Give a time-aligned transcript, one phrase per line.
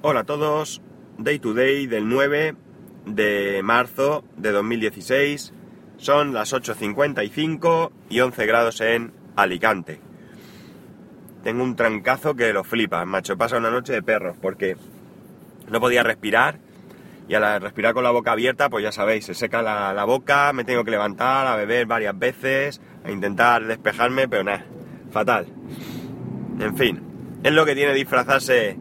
[0.00, 0.80] Hola a todos,
[1.18, 2.54] Day to Day del 9
[3.06, 5.52] de marzo de 2016.
[5.96, 10.00] Son las 8.55 y 11 grados en Alicante.
[11.42, 13.36] Tengo un trancazo que lo flipa, macho.
[13.36, 14.76] Pasa una noche de perros porque
[15.68, 16.60] no podía respirar
[17.28, 20.52] y al respirar con la boca abierta, pues ya sabéis, se seca la, la boca,
[20.52, 24.64] me tengo que levantar a beber varias veces, a intentar despejarme, pero nada,
[25.10, 25.48] fatal.
[26.60, 27.02] En fin,
[27.42, 28.78] es lo que tiene disfrazarse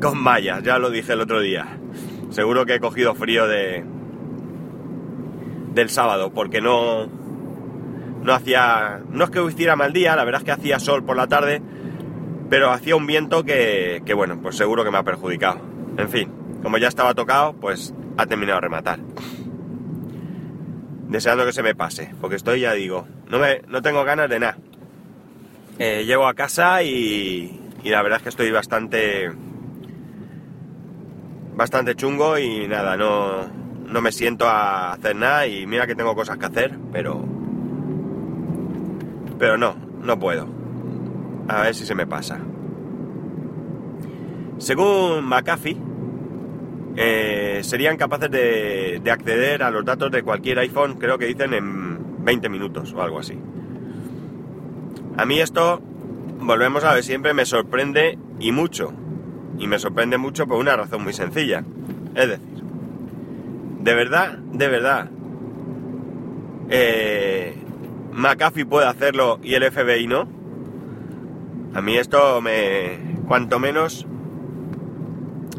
[0.00, 1.78] con mallas, ya lo dije el otro día.
[2.30, 3.84] Seguro que he cogido frío de
[5.74, 7.06] del sábado, porque no
[8.22, 11.16] no hacía no es que hiciera mal día, la verdad es que hacía sol por
[11.16, 11.62] la tarde,
[12.50, 15.60] pero hacía un viento que, que bueno, pues seguro que me ha perjudicado.
[15.98, 16.30] En fin,
[16.62, 18.98] como ya estaba tocado, pues ha terminado de rematar.
[21.08, 24.40] Deseando que se me pase, porque estoy, ya digo, no, me, no tengo ganas de
[24.40, 24.58] nada.
[25.78, 29.30] Eh, llego a casa y, y la verdad es que estoy bastante
[31.56, 33.46] bastante chungo y nada, no,
[33.88, 37.24] no me siento a hacer nada y mira que tengo cosas que hacer, pero...
[39.38, 40.48] Pero no, no puedo.
[41.48, 42.38] A ver si se me pasa.
[44.58, 45.76] Según McAfee,
[46.96, 51.52] eh, serían capaces de, de acceder a los datos de cualquier iPhone, creo que dicen
[51.52, 53.38] en 20 minutos o algo así.
[55.18, 55.80] A mí esto,
[56.40, 58.92] volvemos a ver, siempre me sorprende y mucho.
[59.58, 61.64] Y me sorprende mucho por una razón muy sencilla.
[62.14, 62.62] Es decir,
[63.80, 65.10] de verdad, de verdad,
[66.68, 67.56] eh,
[68.12, 70.28] McAfee puede hacerlo y el FBI no.
[71.74, 74.06] A mí esto me, cuanto menos,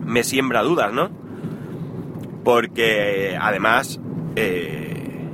[0.04, 1.10] me siembra dudas, ¿no?
[2.44, 4.00] Porque además,
[4.36, 5.30] eh,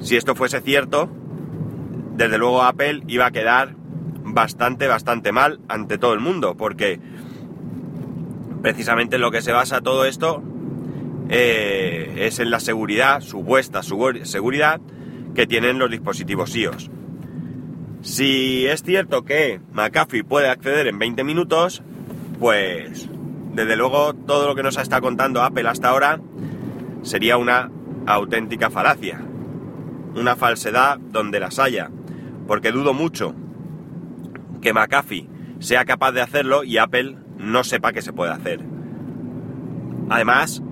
[0.00, 1.08] si esto fuese cierto,
[2.16, 3.74] desde luego Apple iba a quedar
[4.22, 7.00] bastante, bastante mal ante todo el mundo, porque
[8.64, 10.42] precisamente en lo que se basa todo esto
[11.28, 14.80] eh, es en la seguridad, supuesta seguridad,
[15.34, 16.90] que tienen los dispositivos iOS.
[18.00, 21.82] Si es cierto que McAfee puede acceder en 20 minutos,
[22.40, 23.06] pues
[23.52, 26.20] desde luego todo lo que nos está contando Apple hasta ahora
[27.02, 27.70] sería una
[28.06, 29.20] auténtica falacia,
[30.16, 31.90] una falsedad donde las haya,
[32.46, 33.34] porque dudo mucho
[34.62, 35.28] que McAfee
[35.58, 38.60] sea capaz de hacerlo y Apple no sepa que se puede hacer.
[40.10, 40.62] Además,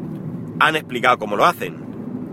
[0.61, 1.77] han explicado cómo lo hacen.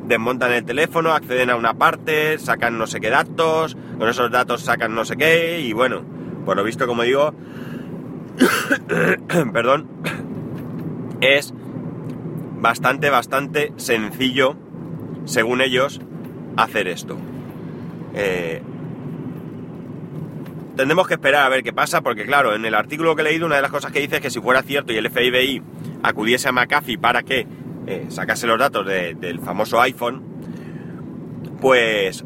[0.07, 4.61] Desmontan el teléfono, acceden a una parte, sacan no sé qué datos, con esos datos
[4.61, 6.01] sacan no sé qué, y bueno,
[6.45, 7.33] por lo visto, como digo,
[9.53, 9.87] perdón,
[11.21, 11.53] es
[12.59, 14.55] bastante, bastante sencillo,
[15.25, 16.01] según ellos,
[16.57, 17.17] hacer esto.
[18.15, 18.63] Eh,
[20.79, 23.45] tendremos que esperar a ver qué pasa, porque claro, en el artículo que he leído,
[23.45, 25.61] una de las cosas que dice es que si fuera cierto y el FBI
[26.03, 27.45] acudiese a McAfee para que
[27.85, 30.23] eh, sacase los datos del famoso iPhone,
[31.59, 32.23] pues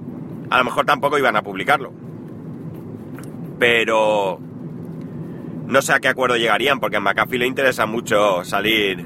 [0.52, 1.94] a lo mejor tampoco iban a publicarlo.
[3.58, 4.40] Pero
[5.66, 9.04] no sé a qué acuerdo llegarían, porque a McAfee le interesa mucho salir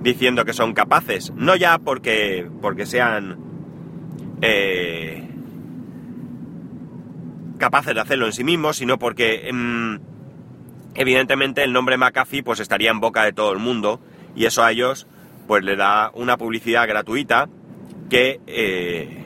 [0.00, 1.34] diciendo que son capaces.
[1.36, 3.36] No ya porque, porque sean
[4.40, 5.27] eh,
[7.58, 9.98] capaces de hacerlo en sí mismos, sino porque em,
[10.94, 14.00] evidentemente el nombre McAfee pues estaría en boca de todo el mundo
[14.34, 15.06] y eso a ellos
[15.46, 17.48] pues le da una publicidad gratuita
[18.10, 19.24] que eh,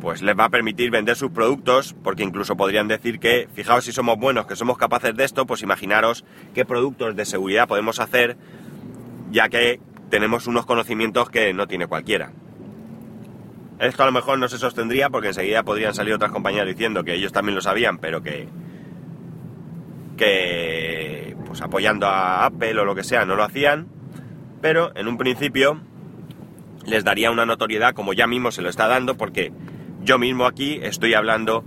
[0.00, 3.92] pues les va a permitir vender sus productos porque incluso podrían decir que fijaos si
[3.92, 8.36] somos buenos que somos capaces de esto pues imaginaros qué productos de seguridad podemos hacer
[9.30, 12.32] ya que tenemos unos conocimientos que no tiene cualquiera.
[13.80, 17.14] Esto a lo mejor no se sostendría porque enseguida podrían salir otras compañías diciendo que
[17.14, 18.46] ellos también lo sabían, pero que,
[20.18, 23.88] que pues apoyando a Apple o lo que sea no lo hacían.
[24.60, 25.80] Pero en un principio
[26.84, 29.50] les daría una notoriedad como ya mismo se lo está dando porque
[30.02, 31.64] yo mismo aquí estoy hablando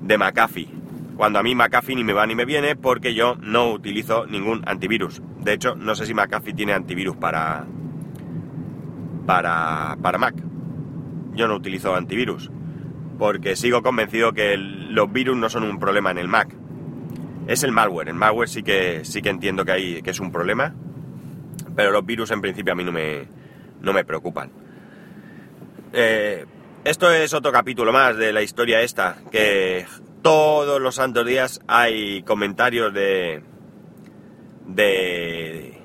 [0.00, 0.70] de McAfee.
[1.18, 4.62] Cuando a mí McAfee ni me va ni me viene porque yo no utilizo ningún
[4.66, 5.20] antivirus.
[5.40, 7.66] De hecho, no sé si McAfee tiene antivirus para,
[9.26, 10.49] para, para Mac
[11.40, 12.50] yo no utilizo antivirus,
[13.18, 16.54] porque sigo convencido que los virus no son un problema en el Mac.
[17.46, 20.30] Es el malware, el malware sí que, sí que entiendo que, hay, que es un
[20.30, 20.74] problema,
[21.74, 23.26] pero los virus en principio a mí no me,
[23.80, 24.50] no me preocupan.
[25.92, 26.44] Eh,
[26.84, 29.86] esto es otro capítulo más de la historia esta, que
[30.22, 33.42] todos los santos días hay comentarios de,
[34.66, 35.78] de,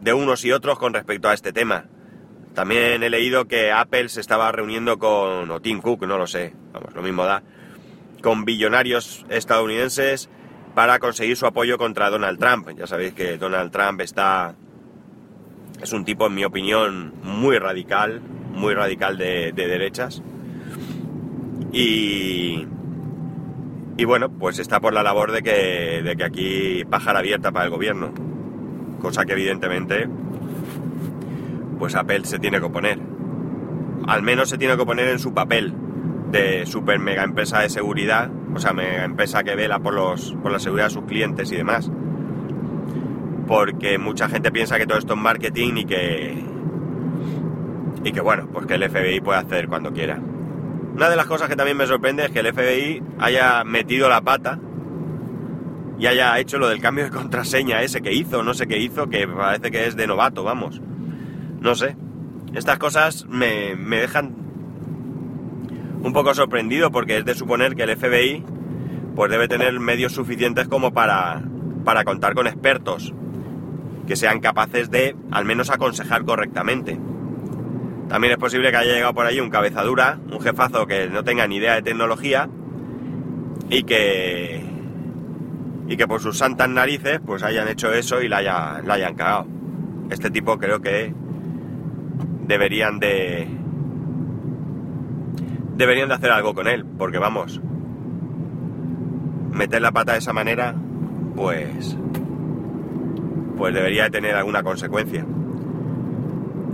[0.00, 1.86] de unos y otros con respecto a este tema.
[2.54, 6.54] También he leído que Apple se estaba reuniendo con, o Tim Cook, no lo sé,
[6.72, 7.42] vamos, lo mismo da,
[8.22, 10.28] con billonarios estadounidenses
[10.74, 12.68] para conseguir su apoyo contra Donald Trump.
[12.76, 14.54] Ya sabéis que Donald Trump está
[15.82, 18.20] es un tipo, en mi opinión, muy radical,
[18.52, 20.22] muy radical de, derechas.
[21.72, 22.66] Y,
[23.96, 27.64] y bueno, pues está por la labor de que, de que aquí pájara abierta para
[27.64, 28.12] el gobierno.
[29.00, 30.08] Cosa que evidentemente,
[31.82, 33.00] pues Apple se tiene que oponer.
[34.06, 35.74] Al menos se tiene que oponer en su papel
[36.30, 40.52] de super mega empresa de seguridad, o sea, mega empresa que vela por, los, por
[40.52, 41.90] la seguridad de sus clientes y demás
[43.48, 46.44] porque mucha gente piensa que todo esto es marketing y que
[48.04, 50.20] y que bueno, pues que el FBI puede hacer cuando quiera.
[50.94, 54.20] Una de las cosas que también me sorprende es que el FBI haya metido la
[54.20, 54.60] pata
[55.98, 59.10] y haya hecho lo del cambio de contraseña ese que hizo, no sé qué hizo,
[59.10, 60.80] que parece que es de novato, vamos.
[61.62, 61.96] No sé.
[62.54, 64.34] Estas cosas me, me dejan
[66.02, 68.44] un poco sorprendido porque es de suponer que el FBI
[69.14, 71.42] pues debe tener medios suficientes como para,
[71.84, 73.14] para contar con expertos
[74.08, 76.98] que sean capaces de al menos aconsejar correctamente.
[78.08, 81.46] También es posible que haya llegado por ahí un cabezadura, un jefazo que no tenga
[81.46, 82.48] ni idea de tecnología
[83.70, 84.60] y que
[85.86, 89.46] y que por sus santas narices pues hayan hecho eso y la, la hayan cagado.
[90.10, 91.14] Este tipo creo que
[92.52, 93.48] deberían de
[95.74, 97.62] deberían de hacer algo con él, porque vamos,
[99.52, 100.74] meter la pata de esa manera,
[101.34, 101.96] pues
[103.56, 105.24] pues debería tener alguna consecuencia.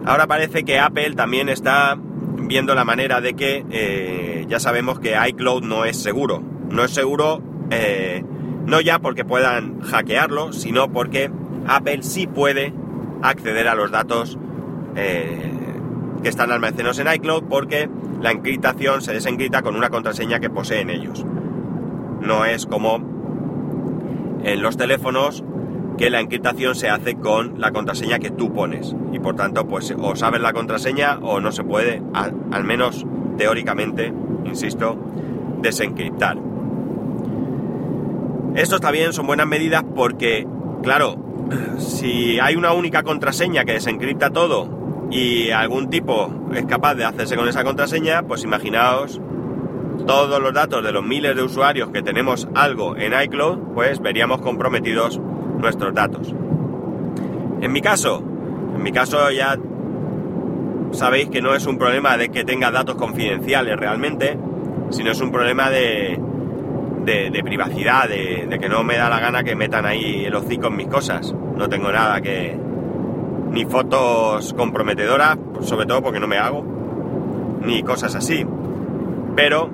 [0.05, 5.17] Ahora parece que Apple también está viendo la manera de que eh, ya sabemos que
[5.29, 6.43] iCloud no es seguro.
[6.71, 7.41] No es seguro
[7.71, 8.25] eh,
[8.67, 11.31] no ya porque puedan hackearlo, sino porque
[11.69, 12.73] Apple sí puede
[13.23, 14.39] acceder a los datos
[14.97, 15.58] eh,
[16.23, 17.88] que están almacenados en iCloud porque
[18.20, 21.25] la encriptación se desencripta con una contraseña que poseen ellos.
[22.20, 22.97] No es como
[24.43, 25.44] en los teléfonos
[25.97, 28.94] que la encriptación se hace con la contraseña que tú pones.
[29.12, 33.05] Y por tanto, pues o sabes la contraseña o no se puede, al, menos
[33.37, 34.12] teóricamente,
[34.44, 34.97] insisto,
[35.61, 36.38] desencriptar.
[38.55, 40.47] Esto está bien, son buenas medidas porque,
[40.82, 41.17] claro,
[41.79, 44.78] si hay una única contraseña que desencripta todo
[45.11, 49.21] y algún tipo es capaz de hacerse con esa contraseña, pues imaginaos
[50.07, 54.41] todos los datos de los miles de usuarios que tenemos algo en iCloud, pues veríamos
[54.41, 55.19] comprometidos
[55.59, 56.35] nuestros datos.
[57.61, 58.23] En mi caso,
[58.75, 59.59] en mi caso ya
[60.93, 64.39] sabéis que no es un problema de que tenga datos confidenciales realmente,
[64.91, 66.19] sino es un problema de,
[67.05, 70.77] de, privacidad, de, que no me da la gana que metan ahí el hocico en
[70.77, 71.35] mis cosas.
[71.57, 72.68] No tengo nada que...
[73.50, 76.65] ni fotos comprometedoras, sobre todo porque no me hago,
[77.65, 78.47] ni cosas así.
[79.37, 79.71] Pero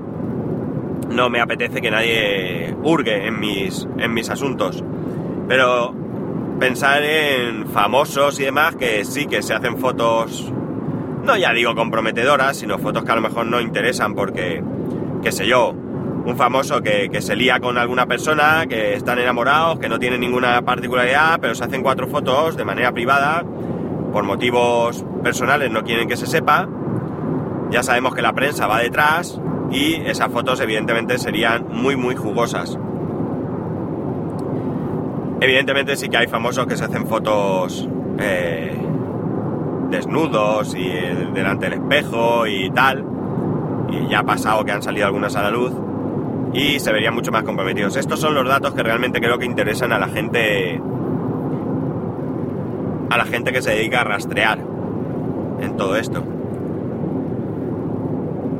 [1.11, 4.83] no me apetece que nadie hurgue en mis, en mis asuntos.
[5.49, 5.95] Pero
[6.59, 10.53] pensar en famosos y demás que sí que se hacen fotos,
[11.25, 14.63] no ya digo comprometedoras, sino fotos que a lo mejor no interesan porque,
[15.23, 15.75] qué sé yo,
[16.25, 20.63] un famoso que, se lía con alguna persona, que están enamorados, que no tienen ninguna
[20.63, 23.45] particularidad, pero se hacen cuatro fotos de manera privada,
[24.13, 26.69] por motivos personales no quieren que se sepa,
[27.71, 29.41] ya sabemos que la prensa va detrás
[29.71, 32.79] y esas fotos evidentemente serían muy muy jugosas.
[35.41, 37.89] Evidentemente sí que hay famosos que se hacen fotos
[38.19, 38.75] eh,
[39.91, 43.05] desnudos y eh, delante del espejo y tal.
[43.91, 45.75] Y ya ha pasado que han salido algunas a la luz
[46.55, 47.97] y se verían mucho más comprometidos.
[47.97, 50.81] Estos son los datos que realmente creo que interesan a la gente
[53.11, 54.59] a la gente que se dedica a rastrear
[55.61, 56.23] en todo esto.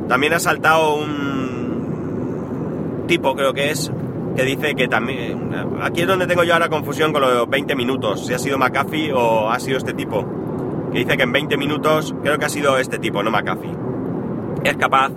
[0.07, 1.85] También ha saltado un
[3.07, 3.91] tipo, creo que es,
[4.35, 5.51] que dice que también...
[5.81, 9.11] Aquí es donde tengo yo ahora confusión con los 20 minutos, si ha sido McAfee
[9.13, 10.25] o ha sido este tipo.
[10.91, 13.75] Que dice que en 20 minutos, creo que ha sido este tipo, no McAfee.
[14.63, 15.11] Es capaz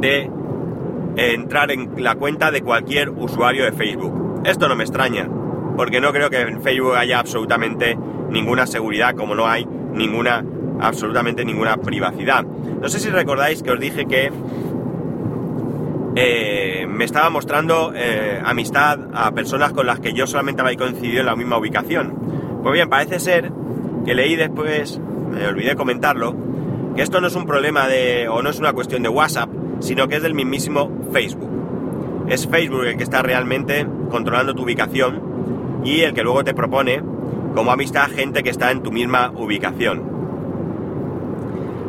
[0.00, 0.30] de
[1.16, 4.42] entrar en la cuenta de cualquier usuario de Facebook.
[4.44, 5.28] Esto no me extraña,
[5.76, 7.96] porque no creo que en Facebook haya absolutamente
[8.30, 10.44] ninguna seguridad, como no hay ninguna,
[10.80, 12.44] absolutamente ninguna privacidad.
[12.44, 14.32] No sé si recordáis que os dije que
[16.14, 21.20] eh, me estaba mostrando eh, amistad a personas con las que yo solamente había coincidido
[21.20, 22.60] en la misma ubicación.
[22.62, 23.50] Pues bien, parece ser
[24.04, 25.00] que leí después,
[25.30, 26.34] me olvidé comentarlo,
[26.94, 29.48] que esto no es un problema de, o no es una cuestión de WhatsApp,
[29.82, 31.50] sino que es del mismísimo Facebook.
[32.28, 35.20] Es Facebook el que está realmente controlando tu ubicación
[35.84, 37.02] y el que luego te propone
[37.54, 40.10] como amistad gente que está en tu misma ubicación.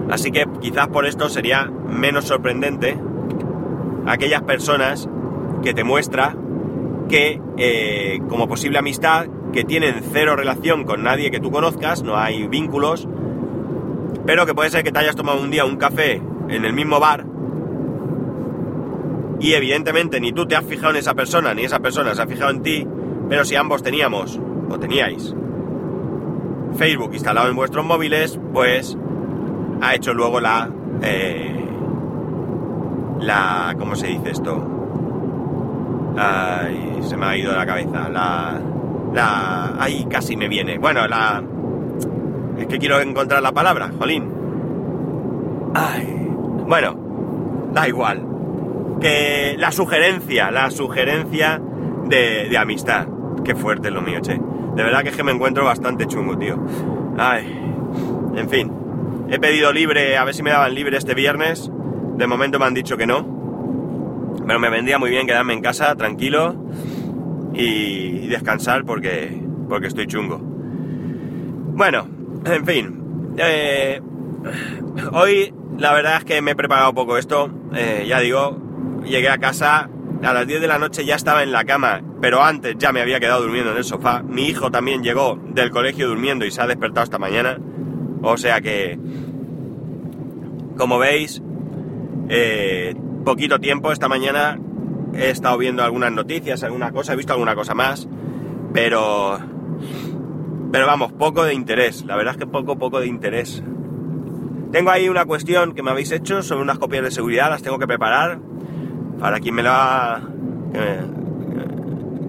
[0.09, 2.97] Así que quizás por esto sería menos sorprendente
[4.05, 5.07] aquellas personas
[5.61, 6.35] que te muestra
[7.07, 12.17] que eh, como posible amistad, que tienen cero relación con nadie que tú conozcas, no
[12.17, 13.07] hay vínculos,
[14.25, 16.99] pero que puede ser que te hayas tomado un día un café en el mismo
[16.99, 17.32] bar
[19.43, 22.27] y evidentemente ni tú te has fijado en esa persona, ni esa persona se ha
[22.27, 22.87] fijado en ti,
[23.27, 25.35] pero si ambos teníamos, o teníais,
[26.77, 28.97] Facebook instalado en vuestros móviles, pues
[29.81, 30.69] ha hecho luego la...
[31.01, 31.67] Eh,
[33.19, 33.75] la...
[33.77, 34.65] ¿Cómo se dice esto?
[36.17, 38.07] Ay, se me ha ido la cabeza.
[38.07, 38.61] La...
[39.13, 39.75] La...
[39.77, 40.77] Ay, casi me viene.
[40.77, 41.43] Bueno, la...
[42.57, 44.31] Es que quiero encontrar la palabra, jolín.
[45.75, 46.29] Ay.
[46.65, 46.95] Bueno,
[47.73, 48.32] da igual.
[49.03, 51.61] La sugerencia, la sugerencia
[52.05, 53.07] de, de amistad.
[53.43, 54.39] Qué fuerte es lo mío, che.
[54.75, 56.57] De verdad que es que me encuentro bastante chungo, tío.
[57.17, 57.63] Ay.
[58.35, 58.71] En fin.
[59.29, 61.71] He pedido libre, a ver si me daban libre este viernes.
[62.17, 64.33] De momento me han dicho que no.
[64.45, 66.55] Pero me vendría muy bien quedarme en casa tranquilo
[67.53, 70.39] y, descansar porque, porque estoy chungo.
[70.39, 72.07] Bueno,
[72.45, 73.35] en fin.
[73.37, 74.01] Eh,
[75.11, 77.49] hoy la verdad es que me he preparado poco esto.
[77.75, 78.57] Eh, ya digo,
[79.05, 79.89] llegué a casa
[80.23, 83.01] a las 10 de la noche ya estaba en la cama, pero antes ya me
[83.01, 84.23] había quedado durmiendo en el sofá.
[84.23, 87.57] Mi hijo también llegó del colegio durmiendo y se ha despertado esta mañana.
[88.21, 88.97] O sea que,
[90.77, 91.41] como veis,
[92.29, 92.95] eh,
[93.25, 94.57] poquito tiempo esta mañana
[95.13, 98.07] he estado viendo algunas noticias, alguna cosa, he visto alguna cosa más,
[98.73, 99.39] pero...
[100.71, 103.63] Pero vamos, poco de interés, la verdad es que poco, poco de interés.
[104.71, 107.77] Tengo ahí una cuestión que me habéis hecho sobre unas copias de seguridad, las tengo
[107.77, 108.39] que preparar.
[109.19, 110.21] Para quien me lo ha
[110.73, 111.01] eh,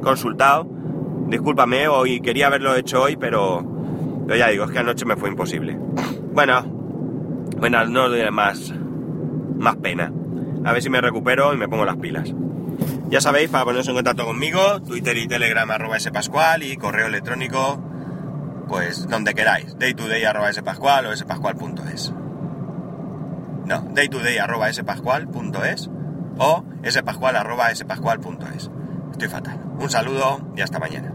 [0.03, 0.67] consultado,
[1.29, 3.65] discúlpame, hoy quería haberlo hecho hoy, pero,
[4.27, 5.77] pero ya digo, es que anoche me fue imposible.
[6.33, 6.63] Bueno,
[7.59, 8.73] bueno, no doy más,
[9.59, 10.13] más pena.
[10.65, 12.33] A ver si me recupero y me pongo las pilas.
[13.09, 17.83] Ya sabéis, para poneros en contacto conmigo, Twitter y Telegram arroba spascual y correo electrónico,
[18.69, 22.13] pues donde queráis, daytoday arroba spascual o spascual.es.
[23.67, 25.91] No, daytoday arroba spascual.es
[26.39, 26.65] o
[27.75, 28.71] spascual.es.
[29.13, 29.61] Estoy fatal.
[29.79, 31.13] Un saludo y hasta mañana.